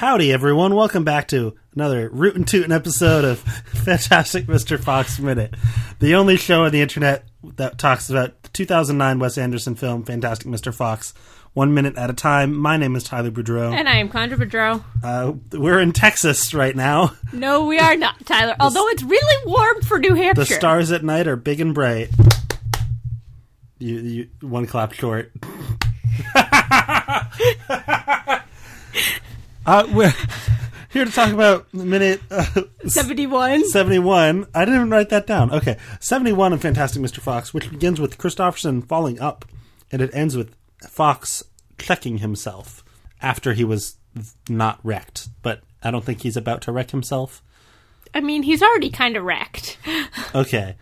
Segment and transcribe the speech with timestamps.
[0.00, 0.74] Howdy, everyone.
[0.74, 4.82] Welcome back to another rootin' tootin' episode of Fantastic Mr.
[4.82, 5.54] Fox Minute,
[5.98, 7.26] the only show on the internet
[7.56, 10.72] that talks about the 2009 Wes Anderson film Fantastic Mr.
[10.72, 11.12] Fox,
[11.52, 12.56] one minute at a time.
[12.56, 13.74] My name is Tyler Boudreau.
[13.74, 14.82] And I am Condra Boudreau.
[15.04, 17.14] Uh, we're in Texas right now.
[17.34, 18.56] No, we are not, Tyler.
[18.58, 20.44] Although it's really warm for New Hampshire.
[20.44, 22.08] The stars at night are big and bright.
[23.78, 25.30] You, you one clap short.
[29.70, 30.12] uh, we're
[30.90, 33.68] here to talk about minute uh, 71.
[33.68, 34.48] 71.
[34.52, 35.52] I didn't even write that down.
[35.52, 35.76] Okay.
[36.00, 37.20] 71 of Fantastic Mr.
[37.20, 39.44] Fox, which begins with Kristofferson falling up,
[39.92, 40.56] and it ends with
[40.88, 41.44] Fox
[41.78, 42.82] checking himself
[43.22, 43.96] after he was
[44.48, 45.28] not wrecked.
[45.40, 47.40] But I don't think he's about to wreck himself.
[48.12, 49.78] I mean, he's already kind of wrecked.
[50.32, 50.76] Okay.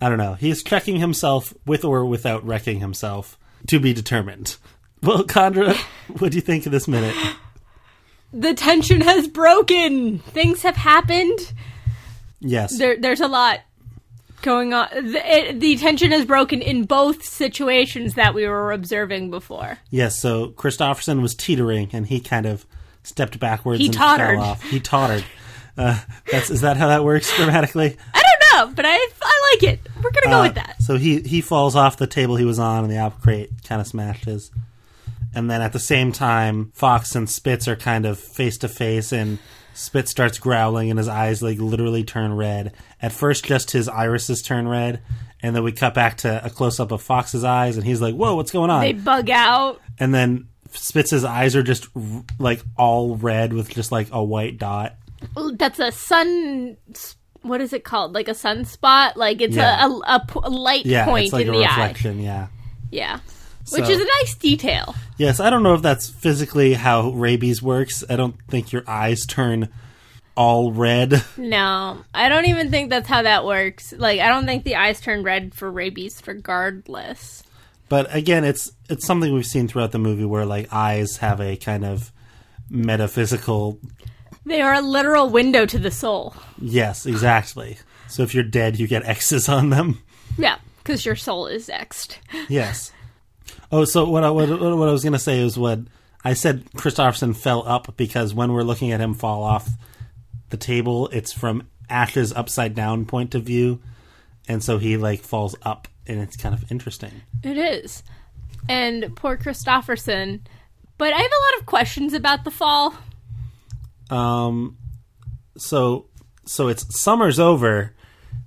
[0.00, 0.32] I don't know.
[0.34, 4.56] He's checking himself with or without wrecking himself to be determined.
[5.02, 5.76] Well, Condra,
[6.18, 7.14] what do you think of this minute?
[8.32, 10.18] The tension has broken.
[10.18, 11.52] Things have happened.
[12.40, 12.76] Yes.
[12.78, 13.60] There, there's a lot
[14.42, 14.88] going on.
[14.92, 19.78] The, it, the tension has broken in both situations that we were observing before.
[19.90, 22.66] Yes, so Kristofferson was teetering and he kind of
[23.02, 24.36] stepped backwards He and tottered.
[24.38, 24.62] fell off.
[24.62, 25.24] He tottered.
[25.76, 25.98] Uh,
[26.30, 27.96] that's is that how that works grammatically?
[28.14, 29.80] I don't know, but I, I like it.
[29.96, 30.82] We're going to go Uh, with that.
[30.82, 33.80] So he he falls off the table he was on, and the apple crate kind
[33.80, 34.50] of smashes.
[35.34, 39.12] And then at the same time, Fox and Spitz are kind of face to face,
[39.12, 39.38] and
[39.74, 42.72] Spitz starts growling, and his eyes like literally turn red.
[43.00, 45.02] At first, just his irises turn red,
[45.42, 48.14] and then we cut back to a close up of Fox's eyes, and he's like,
[48.14, 49.80] "Whoa, what's going on?" They bug out.
[49.98, 51.86] and then Spitz's eyes are just
[52.38, 54.96] like all red with just like a white dot.
[55.54, 56.76] That's a sun.
[57.42, 58.14] What is it called?
[58.14, 59.16] Like a sunspot?
[59.16, 59.86] Like it's Yeah.
[59.86, 61.68] a, a, a light Yeah, point it's like in a the eye.
[61.68, 62.20] reflection.
[62.20, 62.48] Yeah.
[62.90, 63.20] Yeah.
[63.70, 64.94] Which So- is a nice detail.
[65.18, 68.04] Yes, I don't know if that's physically how rabies works.
[68.08, 69.68] I don't think your eyes turn
[70.36, 71.24] all red.
[71.36, 73.92] No, I don't even think that's how that works.
[73.96, 77.42] Like, I don't think the eyes turn red for rabies, regardless.
[77.88, 81.56] But again, it's it's something we've seen throughout the movie where like eyes have a
[81.56, 82.12] kind of
[82.70, 83.80] metaphysical
[84.44, 86.34] They are a literal window to the soul.
[86.60, 87.78] Yes, exactly.
[88.08, 90.02] So if you're dead, you get X's on them.
[90.36, 92.18] Yeah, because your soul is X'd.
[92.48, 92.92] Yes.
[93.70, 95.80] Oh, so what I, what, what I was going to say is what
[96.24, 99.68] I said Kristofferson fell up because when we're looking at him fall off
[100.50, 103.80] the table, it's from Ash's upside down point of view.
[104.48, 107.12] And so he like falls up and it's kind of interesting.
[107.42, 108.02] It is.
[108.68, 110.40] And poor Kristofferson.
[110.96, 112.94] But I have a lot of questions about the fall.
[114.10, 114.78] Um
[115.56, 116.06] so
[116.46, 117.92] so it's summer's over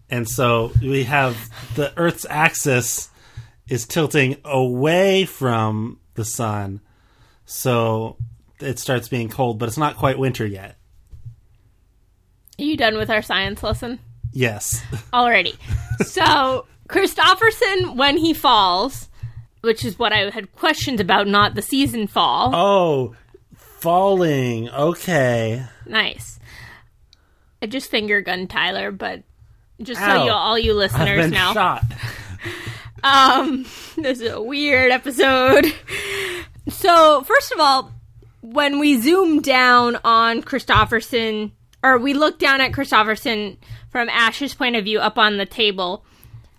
[0.09, 3.10] and so we have the earth's axis
[3.71, 6.81] is tilting away from the sun.
[7.45, 8.17] So
[8.59, 10.75] it starts being cold, but it's not quite winter yet.
[12.59, 13.99] Are you done with our science lesson?
[14.33, 14.83] Yes.
[15.13, 15.55] Already.
[16.05, 19.07] so, Kristofferson, when he falls,
[19.61, 22.51] which is what I had questions about, not the season fall.
[22.53, 23.15] Oh,
[23.55, 24.69] falling.
[24.69, 25.65] Okay.
[25.85, 26.39] Nice.
[27.61, 29.23] I just finger gun Tyler, but
[29.81, 30.17] just Ow.
[30.17, 31.53] so you all you listeners know.
[31.53, 31.83] shot.
[33.03, 33.63] Um,
[33.95, 35.73] this is a weird episode.
[36.69, 37.91] So, first of all,
[38.41, 41.51] when we zoom down on Kristofferson,
[41.83, 43.57] or we look down at Kristofferson
[43.89, 46.05] from Ash's point of view up on the table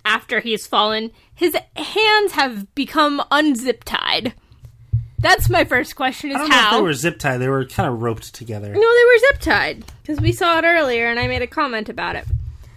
[0.04, 4.34] after he's fallen, his hands have become unzip tied.
[5.18, 6.76] That's my first question is I don't know if how.
[6.76, 7.38] they were zip tied.
[7.38, 8.66] They were kind of roped together.
[8.66, 11.88] No, they were zip tied because we saw it earlier, and I made a comment
[11.88, 12.24] about it.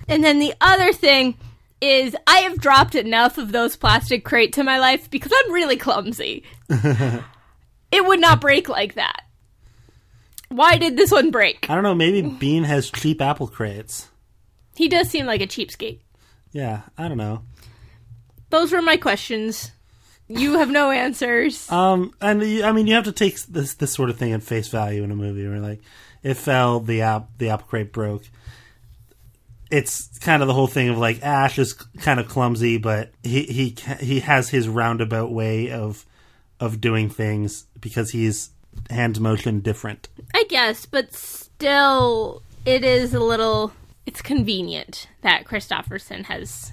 [0.08, 1.36] And then the other thing
[1.82, 5.78] is, I have dropped enough of those plastic crates in my life because I'm really
[5.78, 6.44] clumsy.
[6.70, 9.24] it would not break like that.
[10.50, 11.70] Why did this one break?
[11.70, 11.96] I don't know.
[11.96, 14.10] Maybe Bean has cheap apple crates.
[14.76, 16.02] He does seem like a cheapskate.
[16.52, 17.44] Yeah, I don't know.
[18.50, 19.72] Those were my questions.
[20.28, 21.70] You have no answers.
[21.72, 24.68] Um, and I mean, you have to take this this sort of thing at face
[24.68, 25.48] value in a movie.
[25.48, 25.82] Where like,
[26.24, 28.24] it fell, the app the apple crate broke.
[29.72, 33.44] It's kind of the whole thing of like Ash is kind of clumsy, but he
[33.44, 36.06] he he has his roundabout way of
[36.60, 38.52] of doing things because he's
[38.90, 40.08] hand motion different.
[40.34, 43.74] I guess, but still, it is a little.
[44.06, 46.72] It's convenient that Kristofferson has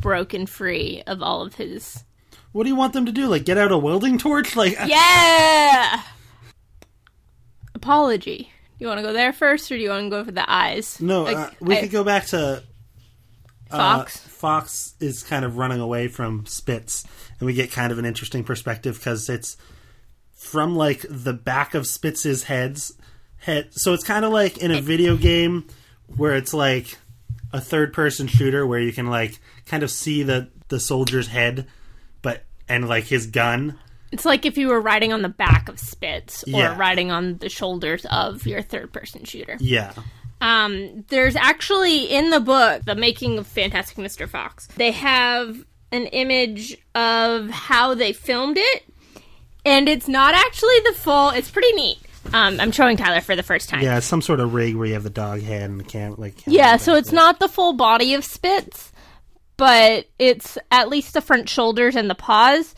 [0.00, 2.04] broken free of all of his.
[2.52, 3.26] What do you want them to do?
[3.26, 4.56] Like get out a welding torch?
[4.56, 6.02] Like Yeah!
[7.74, 8.50] Apology.
[8.78, 11.00] You want to go there first, or do you want to go for the eyes?
[11.00, 12.62] no, Like, uh, we I- could go back to
[13.70, 14.16] uh, Fox.
[14.18, 17.04] Fox is kind of running away from Spitz,
[17.40, 19.56] and we get kind of an interesting perspective because it's
[20.34, 22.92] from like the back of Spitz's heads
[23.38, 23.68] head.
[23.72, 25.66] So it's kind of like in a video game
[26.06, 26.98] where it's like
[27.52, 31.66] a third person shooter where you can like kind of see the the soldier's head,
[32.22, 33.78] but and like his gun.
[34.12, 36.76] It's like if you were riding on the back of Spitz or Yeah.
[36.78, 39.56] riding on the shoulders of your third person shooter.
[39.60, 39.92] Yeah.
[40.40, 44.28] Um, there's actually in the book, The Making of Fantastic Mr.
[44.28, 48.84] Fox, they have an image of how they filmed it,
[49.64, 51.30] and it's not actually the full.
[51.30, 51.98] It's pretty neat.
[52.34, 53.82] Um, I'm showing Tyler for the first time.
[53.82, 56.16] Yeah, it's some sort of rig where you have the dog head and the cam
[56.18, 58.90] like Yeah, so it's not the full body of Spitz,
[59.56, 62.74] but it's at least the front shoulders and the paws,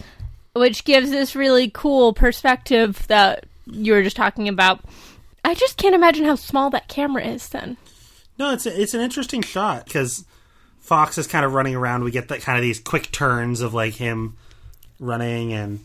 [0.58, 4.81] which gives this really cool perspective that you were just talking about.
[5.44, 7.76] I just can't imagine how small that camera is then.
[8.38, 10.25] No, it's a, it's an interesting shot because
[10.81, 12.05] Fox is kind of running around.
[12.05, 14.37] We get that kind of these quick turns of like him
[15.00, 15.81] running, and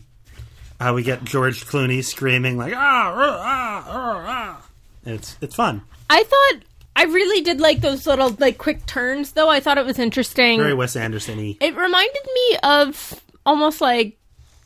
[0.80, 4.24] uh, we get George Clooney screaming like ah ah ah ah.
[4.26, 4.66] ah.
[5.04, 6.62] It's it's fun, I thought
[6.96, 9.48] I really did like those little like quick turns though.
[9.48, 10.58] I thought it was interesting.
[10.58, 11.56] very Wes Anderson-y.
[11.60, 14.16] it reminded me of almost like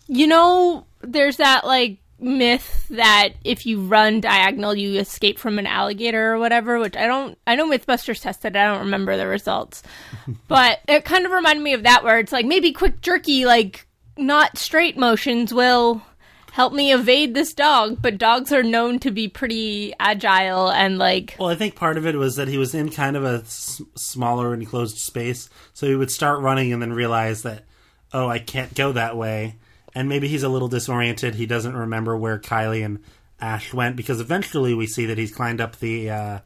[0.08, 5.66] you know there's that like myth that if you run diagonal you escape from an
[5.68, 9.26] alligator or whatever which i don't i know mythbusters tested it, i don't remember the
[9.26, 9.82] results.
[10.48, 13.86] But it kind of reminded me of that where it's like maybe quick jerky like
[14.16, 16.02] not straight motions will
[16.50, 21.36] help me evade this dog but dogs are known to be pretty agile and like
[21.38, 23.80] Well, I think part of it was that he was in kind of a s-
[23.94, 27.64] smaller enclosed space, so he would start running and then realize that
[28.12, 29.56] oh, I can't go that way,
[29.98, 31.34] and maybe he's a little disoriented.
[31.34, 33.00] He doesn't remember where Kylie and
[33.40, 36.38] Ash went because eventually we see that he's climbed up the, uh,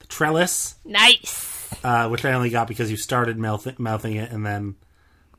[0.00, 4.44] the trellis, nice uh, which I only got because you started mouth- mouthing it and
[4.44, 4.76] then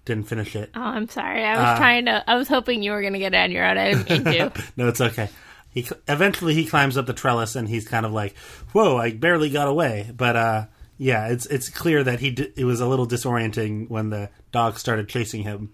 [0.05, 0.71] didn't finish it.
[0.75, 3.37] oh i'm sorry i was trying to i was hoping you were gonna get it
[3.37, 5.29] on your own i didn't mean to no, it's okay.
[5.71, 8.35] He eventually he climbs up the trellis and he's kind of like,
[8.73, 10.65] "Whoa, I barely got away." But uh,
[10.97, 14.79] yeah, it's it's clear that he d- it was a little disorienting when the dog
[14.79, 15.71] started chasing him.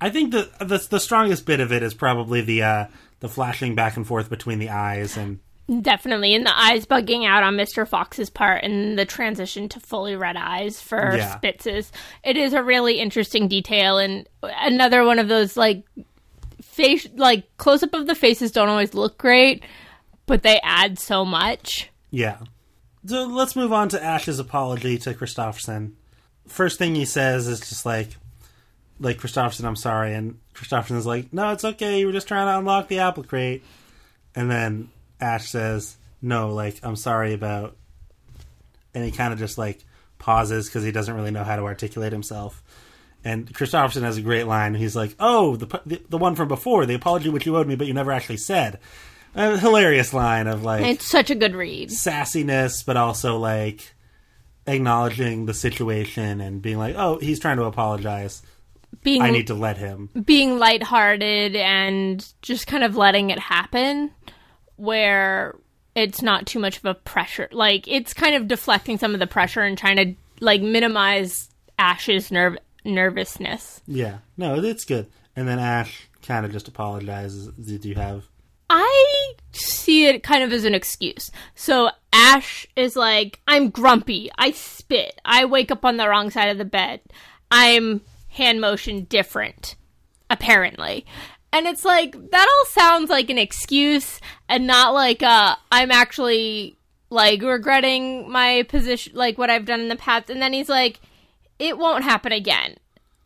[0.00, 2.86] I think the the, the strongest bit of it is probably the uh,
[3.20, 5.40] the flashing back and forth between the eyes and
[5.82, 7.88] Definitely, and the eyes bugging out on Mr.
[7.88, 11.36] Fox's part, and the transition to fully red eyes for Yeah.
[11.38, 11.90] Spitz's.
[12.22, 15.82] It is a really interesting detail, and another one of those like
[16.62, 19.64] face, like close up of the faces don't always look great,
[20.26, 21.90] but they add so much.
[22.10, 22.38] yeah.
[23.04, 25.92] So let's move on to Ash's apology to Kristofferson.
[26.48, 28.16] First thing he says is just like,
[28.98, 32.00] like Kristofferson, I'm sorry, and Kristofferson is like, no, it's okay.
[32.00, 33.62] You were just trying to unlock the apple crate,
[34.34, 34.90] and then
[35.20, 37.76] Ash says, no, like I'm sorry about,
[38.94, 39.84] and he kind of just like
[40.18, 42.62] pauses because he doesn't really know how to articulate himself.
[43.24, 44.74] And Kristofferson has a great line.
[44.74, 47.74] He's like, "Oh, the the, the one from before, the apology which you owed me,
[47.74, 48.78] but you never actually said."
[49.34, 51.90] A hilarious line of like It's such a good read.
[51.90, 53.94] sassiness, but also like
[54.66, 58.42] acknowledging the situation and being like, "Oh, he's trying to apologize.
[59.02, 64.10] Being I need to let him." being lighthearted and just kind of letting it happen
[64.76, 65.56] where
[65.94, 67.48] it's not too much of a pressure.
[67.52, 71.48] Like it's kind of deflecting some of the pressure and trying to like minimize
[71.78, 73.80] Ash's nerve nervousness.
[73.86, 75.08] Yeah, no, it's good.
[75.34, 77.48] And then Ash kind of just apologizes.
[77.48, 78.24] Did you have?
[78.68, 81.30] I see it kind of as an excuse.
[81.54, 84.30] So Ash is like, I'm grumpy.
[84.36, 85.20] I spit.
[85.24, 87.00] I wake up on the wrong side of the bed.
[87.50, 88.00] I'm
[88.36, 89.76] hand motion different,
[90.30, 91.06] apparently.
[91.52, 96.76] And it's like, that all sounds like an excuse and not like, uh, I'm actually
[97.08, 100.28] like regretting my position, like what I've done in the past.
[100.28, 101.00] And then he's like,
[101.58, 102.76] it won't happen again.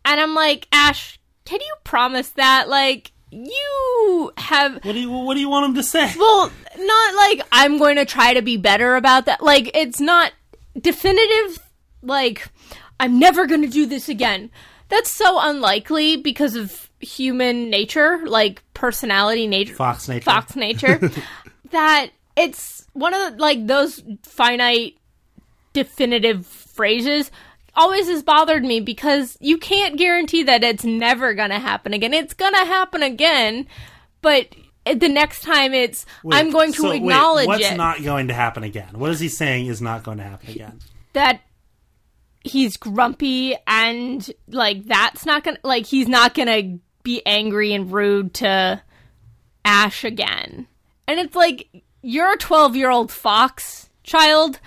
[0.04, 2.68] And I'm like, Ash, can you promise that?
[2.68, 6.12] Like, you have What do you What do you want him to say?
[6.18, 9.40] well, not like I'm going to try to be better about that.
[9.42, 10.32] Like it's not
[10.80, 11.60] definitive
[12.02, 12.48] like
[12.98, 14.50] I'm never going to do this again.
[14.90, 20.24] That's so unlikely because of human nature, like personality nature, Fox nature.
[20.24, 21.00] fox nature,
[21.70, 24.98] that it's one of the, like those finite
[25.72, 27.30] definitive phrases
[27.74, 32.12] always has bothered me because you can't guarantee that it's never going to happen again.
[32.12, 33.66] It's going to happen again,
[34.22, 34.48] but
[34.84, 38.28] the next time it's Wait, I'm going to so wait, acknowledge what's it not going
[38.28, 38.98] to happen again?
[38.98, 40.80] What is he saying is not going to happen again?
[41.12, 41.40] that
[42.42, 48.34] he's grumpy and like that's not to like he's not to be angry and rude
[48.34, 48.82] to
[49.64, 50.66] Ash again.
[51.06, 51.68] And it's like
[52.02, 54.58] you're a 12-year-old fox child,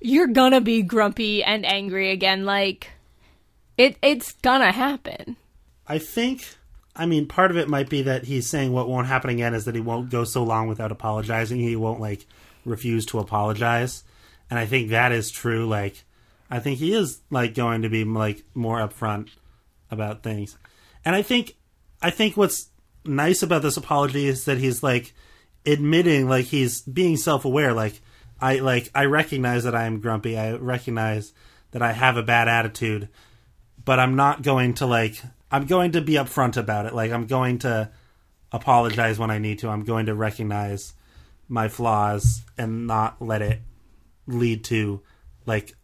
[0.00, 2.90] you're to be grumpy and angry again like
[3.78, 5.36] it it's to happen.
[5.86, 6.56] I think
[6.94, 9.64] I mean, part of it might be that he's saying what won't happen again is
[9.64, 11.58] that he won't go so long without apologizing.
[11.58, 12.26] He won't like
[12.64, 14.04] refuse to apologize,
[14.50, 15.66] and I think that is true.
[15.66, 16.04] Like,
[16.52, 19.30] I think he is like going to be like more upfront
[19.90, 20.56] about things,
[21.04, 21.56] and I think
[22.00, 22.68] I think what's
[23.04, 25.14] nice about this apology is that he's like
[25.66, 28.00] admitting like he's being self-aware like
[28.42, 30.36] I like I recognize that I am grumpy.
[30.36, 31.32] I recognize
[31.70, 33.08] that I have a bad attitude,
[33.84, 36.92] but I'm not going to like I'm going to be upfront about it.
[36.92, 37.90] Like I'm going to
[38.50, 39.68] apologize when I need to.
[39.68, 40.92] I'm going to recognize
[41.48, 43.60] my flaws and not let it
[44.26, 45.00] lead to
[45.46, 45.74] like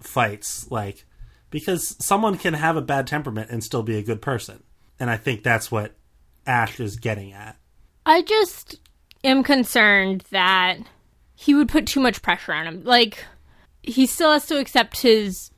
[0.00, 1.04] fights like
[1.50, 4.62] because someone can have a bad temperament and still be a good person.
[5.00, 5.94] And I think that's what
[6.46, 7.56] Ash is getting at.
[8.04, 8.76] I just
[9.24, 10.78] am concerned that
[11.34, 12.84] he would put too much pressure on him.
[12.84, 13.24] Like
[13.82, 15.50] he still has to accept his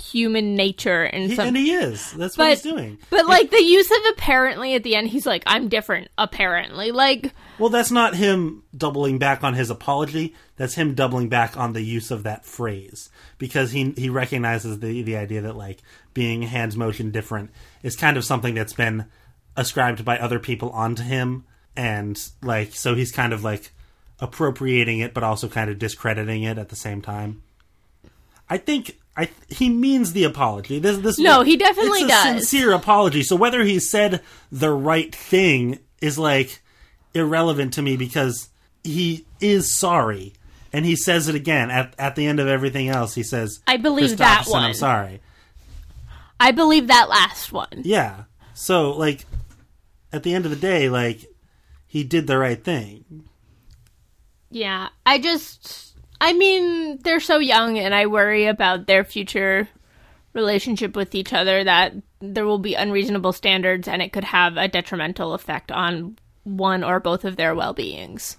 [0.00, 2.12] human nature and He, some and he is.
[2.12, 2.98] That's what he's doing.
[3.10, 6.90] but like the use of apparently at the end he's like I'm different apparently.
[6.90, 10.34] Like Well, that's not him doubling back on his apology.
[10.56, 15.02] That's him doubling back on the use of that phrase because he he recognizes the
[15.02, 15.78] the idea that like
[16.14, 17.50] being hands motion different
[17.82, 19.06] is kind of something that's been
[19.56, 21.44] ascribed by other people onto him,
[21.76, 23.72] and like so he's kind of like
[24.20, 27.42] appropriating it, but also kind of discrediting it at the same time.
[28.50, 30.78] I think I he means the apology.
[30.78, 32.24] This this No, he definitely it's a does.
[32.24, 33.22] sincere apology.
[33.22, 36.62] So whether he said the right thing is like
[37.14, 38.48] irrelevant to me because
[38.84, 40.34] he is sorry
[40.72, 43.14] and he says it again at at the end of everything else.
[43.14, 44.62] He says, I believe that one.
[44.64, 45.20] I'm sorry."
[46.40, 47.82] I believe that last one.
[47.82, 48.24] Yeah.
[48.54, 49.24] So like
[50.12, 51.26] at the end of the day, like
[51.88, 53.24] he did the right thing.
[54.50, 59.68] Yeah, I just, I mean, they're so young, and I worry about their future
[60.32, 64.68] relationship with each other that there will be unreasonable standards, and it could have a
[64.68, 68.36] detrimental effect on one or both of their well beings.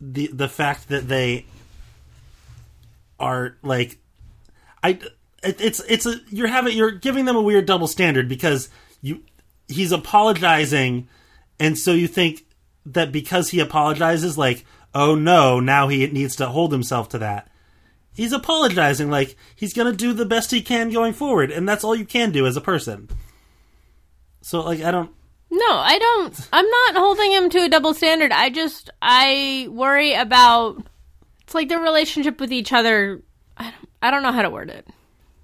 [0.00, 1.46] the the fact that they
[3.18, 3.98] are like
[4.82, 4.98] I
[5.42, 8.68] it, it's it's a you're having you're giving them a weird double standard because
[9.00, 9.22] you
[9.68, 11.08] he's apologizing
[11.58, 12.44] and so you think
[12.86, 17.48] that because he apologizes like oh no now he needs to hold himself to that
[18.12, 21.84] he's apologizing like he's going to do the best he can going forward and that's
[21.84, 23.08] all you can do as a person
[24.40, 25.10] so like i don't
[25.50, 26.48] No, I don't.
[26.52, 28.32] I'm not holding him to a double standard.
[28.32, 30.82] I just, I worry about.
[31.42, 33.22] It's like their relationship with each other.
[33.56, 34.88] I don't, I don't know how to word it.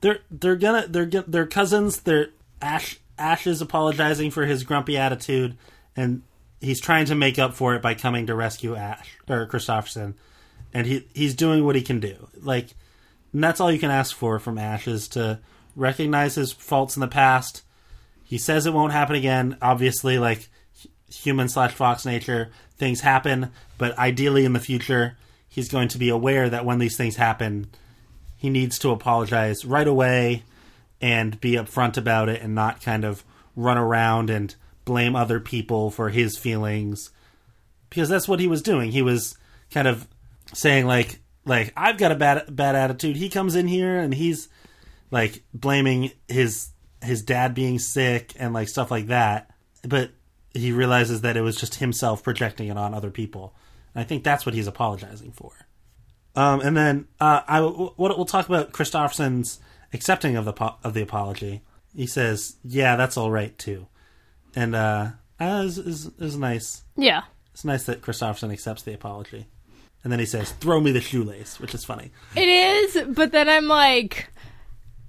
[0.00, 2.00] they're they're gonna they're they're cousins.
[2.00, 2.30] They're
[2.60, 5.56] Ash Ash is apologizing for his grumpy attitude,
[5.94, 6.22] and
[6.60, 10.14] he's trying to make up for it by coming to rescue Ash or Kristofferson,
[10.72, 12.28] and he he's doing what he can do.
[12.40, 12.74] Like,
[13.32, 15.40] and that's all you can ask for from Ash is to
[15.76, 17.62] recognize his faults in the past.
[18.24, 19.56] He says it won't happen again.
[19.60, 20.48] Obviously, like
[21.12, 25.16] human slash fox nature, things happen, but ideally in the future,
[25.48, 27.68] he's going to be aware that when these things happen,
[28.36, 30.44] he needs to apologize right away
[31.00, 33.24] and be upfront about it and not kind of
[33.56, 34.54] run around and
[34.90, 37.10] blame other people for his feelings.
[37.88, 38.90] Because that's what he was doing.
[38.90, 39.38] He was
[39.70, 40.08] kind of
[40.52, 43.14] saying like like I've got a bad bad attitude.
[43.14, 44.48] He comes in here and he's
[45.12, 46.70] like blaming his
[47.04, 49.52] his dad being sick and like stuff like that.
[49.86, 50.10] But
[50.52, 53.54] he realizes that it was just himself projecting it on other people.
[53.94, 55.52] And I think that's what he's apologizing for.
[56.34, 59.60] Um, and then uh, I w- we'll, talk about Kristofferson's
[59.92, 61.62] accepting of the of the apology.
[61.94, 63.86] He says, "Yeah, that's all right too,"
[64.54, 66.82] and uh, uh is is is nice.
[66.96, 67.22] Yeah.
[67.52, 69.46] It's nice that Kristofferson accepts the apology.
[70.02, 72.10] And then he says, "Throw me the shoelace," which is funny.
[72.34, 74.28] It is, but then I'm like,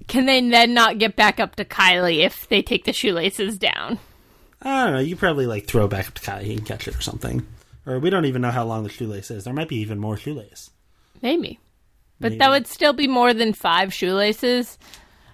[0.08, 4.00] can they then not get back up to Kylie if they take the shoelaces down?
[4.62, 5.00] I don't know.
[5.00, 7.48] You probably like throw back up to Kylie and catch it or something.
[7.86, 9.46] Or we don't even know how long the shoelace is.
[9.46, 10.70] There might be even more shoelace.
[11.22, 11.60] Maybe.
[12.20, 12.40] But Maybe.
[12.40, 14.78] that would still be more than five shoelaces.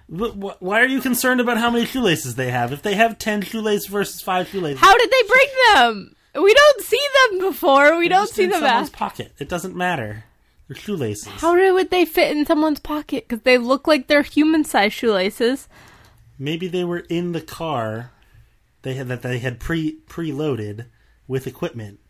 [0.08, 2.72] Why are you concerned about how many shoelaces they have?
[2.72, 6.16] If they have ten shoelaces versus five shoelaces, How did they break them?
[6.34, 7.00] We don't see
[7.30, 7.98] them before.
[7.98, 8.96] We don't just see in them someone's after.
[8.96, 9.32] pocket.
[9.38, 10.24] It doesn't matter.
[10.68, 11.26] They're shoelaces.
[11.26, 13.26] How would they fit in someone's pocket?
[13.28, 15.68] Because they look like they're human-sized shoelaces.
[16.38, 18.12] Maybe they were in the car.
[18.82, 20.86] They had that they had pre preloaded
[21.26, 22.00] with equipment.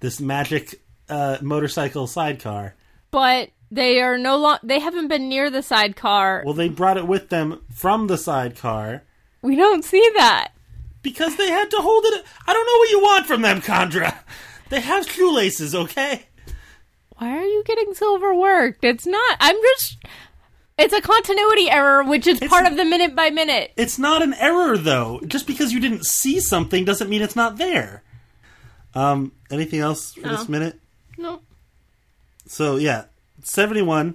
[0.00, 2.74] This magic uh, motorcycle sidecar.
[3.10, 4.58] But they are no long.
[4.62, 6.42] They haven't been near the sidecar.
[6.44, 9.02] Well, they brought it with them from the sidecar
[9.42, 10.52] we don't see that.
[11.02, 12.24] because they had to hold it.
[12.46, 14.18] I don't know what you want from them, Condra.
[14.68, 16.26] They have shoelaces, okay?
[17.16, 18.84] Why are you getting so overworked?
[18.84, 19.36] It's not.
[19.40, 19.96] I'm just.
[20.76, 23.72] It's a continuity error, which is part of the minute by minute.
[23.76, 25.20] It's not an error though.
[25.26, 28.02] Just because you didn't see something doesn't mean it's not there.
[28.94, 30.78] Um, anything else for this minute?
[31.16, 31.40] No.
[32.46, 33.04] So yeah,
[33.48, 34.14] seventy-one.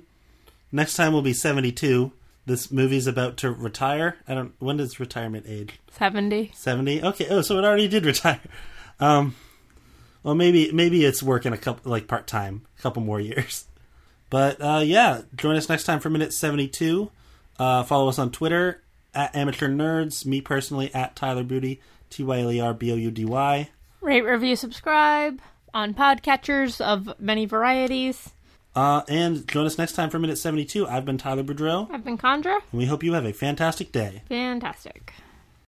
[0.72, 2.12] Next time will be seventy-two.
[2.46, 4.18] This movie's about to retire.
[4.28, 4.54] I don't.
[4.60, 5.80] When does retirement age?
[5.92, 6.52] 70.
[6.54, 7.02] Seventy.
[7.02, 7.28] Okay.
[7.30, 8.42] Oh, so it already did retire.
[9.00, 9.36] Um,
[10.24, 13.66] well, maybe maybe it's working a couple like part time, a couple more years.
[14.30, 17.12] But uh, yeah, join us next time for minute seventy-two.
[17.60, 18.82] Uh, follow us on Twitter
[19.13, 20.25] at Amateur Nerds.
[20.25, 21.82] Me personally at Tyler Booty.
[22.10, 23.70] T y l e r b o u d y.
[24.02, 25.40] Rate, review, subscribe
[25.74, 28.33] on podcatchers of many varieties.
[28.75, 30.88] Uh, and join us next time for minute seventy-two.
[30.88, 32.56] I've been Tyler Boudreau, I've been Condra.
[32.72, 34.24] and we hope you have a fantastic day.
[34.30, 35.13] Fantastic.